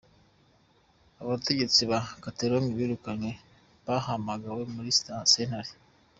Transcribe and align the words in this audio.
Abategetsi 1.23 1.81
ba 1.89 1.99
Catalogne 2.23 2.73
birukanywe 2.79 3.31
bahamagawe 3.85 4.61
muri 4.73 4.89
sentare. 4.99 5.71